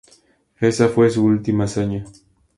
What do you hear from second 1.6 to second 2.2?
hazaña.